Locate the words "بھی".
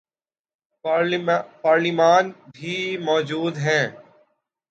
2.53-2.75